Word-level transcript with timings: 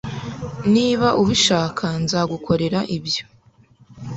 Niba 0.73 1.07
ubishaka, 1.21 1.85
nzagukorera 2.03 2.79
ibyo. 2.97 3.23